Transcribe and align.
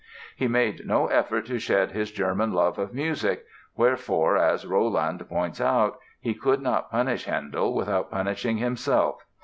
He 0.35 0.47
made 0.47 0.87
no 0.87 1.05
effort 1.09 1.45
to 1.45 1.59
shed 1.59 1.91
his 1.91 2.09
German 2.11 2.53
love 2.53 2.79
of 2.79 2.91
music, 2.91 3.45
wherefore 3.75 4.35
as 4.35 4.65
Rolland 4.65 5.29
points 5.29 5.61
out, 5.61 5.99
"he 6.19 6.33
could 6.33 6.59
not 6.63 6.89
punish 6.89 7.25
Handel 7.25 7.75
without 7.75 8.09
punishing 8.09 8.57
himself." 8.57 9.23